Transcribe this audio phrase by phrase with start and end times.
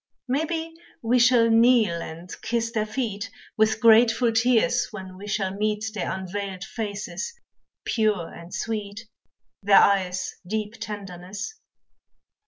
[0.27, 0.73] Maybe
[1.03, 6.11] we shall kneel and kiss their feet, With grateful tears, when we shall meet Their
[6.11, 7.31] unveiled faces,
[7.85, 9.07] pure and sweet,
[9.61, 11.53] Their eyes' deep tenderness.